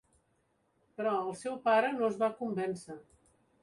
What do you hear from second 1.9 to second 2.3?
no es